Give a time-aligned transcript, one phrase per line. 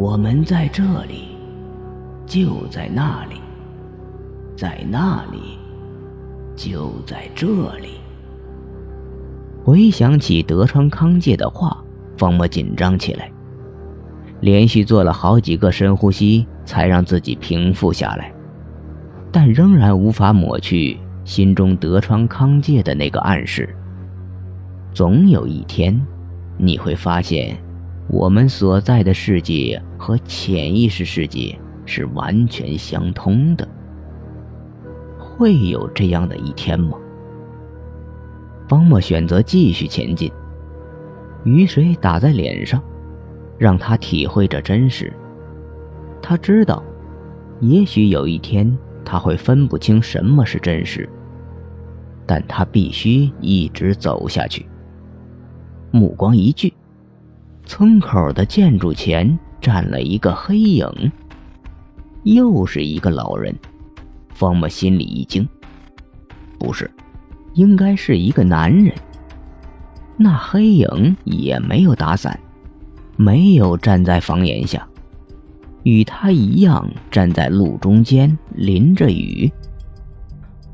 [0.00, 1.36] 我们在这里，
[2.24, 3.34] 就在那里，
[4.56, 5.58] 在那里，
[6.56, 8.00] 就在这里。
[9.62, 11.84] 回想起德川康介的话，
[12.16, 13.30] 方墨紧张起来，
[14.40, 18.32] 连续做了好几个深呼吸，才让自己平复下来，
[19.30, 23.68] 但仍然无法抹去心中德川康介的那个暗示。
[24.94, 26.00] 总有一天，
[26.56, 27.54] 你会发现。
[28.12, 33.66] 我们所在的世界和潜意识世界是完全相通的，
[35.16, 36.98] 会有这样的一天吗？
[38.68, 40.30] 方墨选择继续前进，
[41.44, 42.82] 雨水打在脸上，
[43.56, 45.12] 让他体会着真实。
[46.20, 46.82] 他知道，
[47.60, 51.08] 也许有一天他会分不清什么是真实，
[52.26, 54.66] 但他必须一直走下去。
[55.92, 56.72] 目光一聚。
[57.70, 60.90] 村口的建筑前站了一个黑影，
[62.24, 63.54] 又是一个老人。
[64.34, 65.48] 方木心里一惊，
[66.58, 66.90] 不是，
[67.54, 68.92] 应该是一个男人。
[70.16, 72.40] 那黑影也没有打伞，
[73.16, 74.84] 没有站在房檐下，
[75.84, 79.48] 与他一样站在路中间，淋着雨。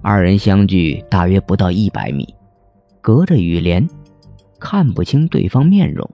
[0.00, 2.26] 二人相距大约不到一百米，
[3.02, 3.86] 隔着雨帘，
[4.58, 6.10] 看不清对方面容。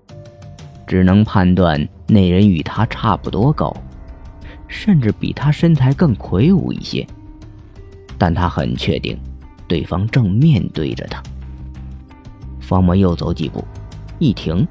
[0.93, 3.75] 只能判断那人与他差不多高，
[4.69, 7.07] 甚至比他身材更魁梧一些。
[8.19, 9.19] 但他很确定，
[9.67, 11.23] 对方正面对着他。
[12.61, 13.65] 方墨又走几步，
[14.19, 14.69] 一停，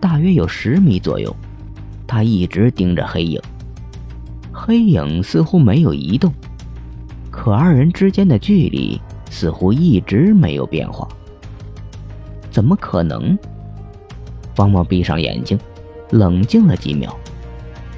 [0.00, 1.36] 大约有十米左右，
[2.06, 3.38] 他一直盯着黑影。
[4.50, 6.32] 黑影似乎没有移动，
[7.30, 11.06] 可二人之间的距离似乎一直没有变化。
[12.50, 13.38] 怎么可能？
[14.60, 15.58] 方墨闭上眼睛，
[16.10, 17.18] 冷静了几秒，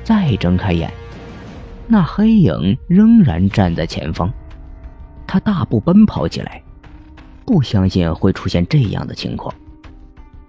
[0.04, 0.88] 再睁开眼，
[1.88, 4.32] 那黑影仍然站在前方。
[5.26, 6.62] 他大步奔跑起来，
[7.44, 9.52] 不相信会出现这样的情况。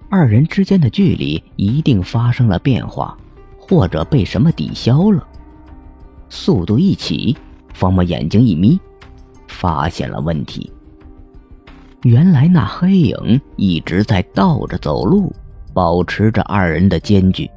[0.08, 3.18] 二人之间的距离一定发生了变化，
[3.58, 5.28] 或者被什么抵消了。
[6.30, 7.36] 速度一起，
[7.74, 8.80] 方墨眼睛一眯，
[9.48, 10.72] 发现了问题。
[12.04, 15.34] 原来那黑影一直在倒着走路。
[15.74, 17.50] 保持着二人的间距。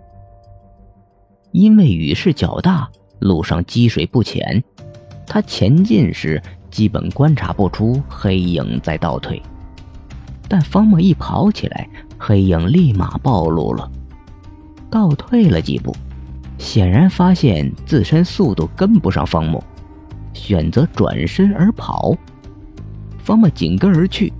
[1.52, 2.88] 因为雨势较大，
[3.20, 4.62] 路上积水不浅，
[5.26, 9.40] 他前进时基本观察不出黑影在倒退。
[10.48, 11.88] 但方墨一跑起来，
[12.18, 13.90] 黑影立马暴露了，
[14.90, 15.94] 倒退了几步，
[16.58, 19.62] 显然发现自身速度跟不上方墨，
[20.32, 22.14] 选择转身而跑。
[23.18, 24.32] 方墨紧跟而去，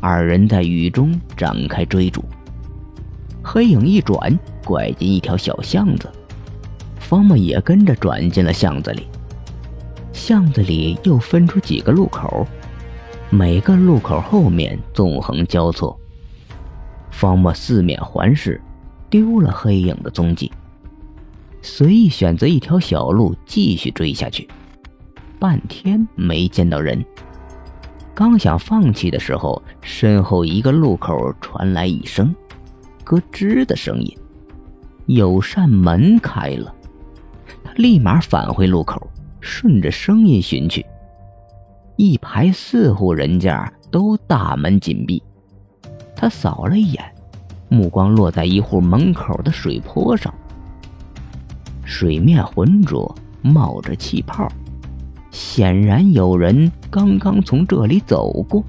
[0.00, 2.22] 二人在雨中展开追逐。
[3.42, 6.08] 黑影一转，拐进一条小巷子，
[6.98, 9.06] 方墨也跟着转进了巷子里。
[10.12, 12.46] 巷子里又分出几个路口，
[13.30, 15.98] 每个路口后面纵横交错。
[17.10, 18.60] 方墨四面环视，
[19.10, 20.50] 丢了黑影的踪迹，
[21.60, 24.48] 随意选择一条小路继续追下去。
[25.38, 27.04] 半天没见到人，
[28.14, 32.34] 刚想放弃的时候，身后一个路口传来一声。
[33.12, 34.16] 咯吱的声音，
[35.04, 36.74] 有扇门开了。
[37.62, 39.06] 他立马返回路口，
[39.38, 40.82] 顺着声音寻去。
[41.96, 45.22] 一排四户人家都大门紧闭。
[46.16, 47.04] 他扫了一眼，
[47.68, 50.32] 目光落在一户门口的水坡上。
[51.84, 54.50] 水面浑浊，冒着气泡，
[55.30, 58.64] 显然有人刚刚从这里走过。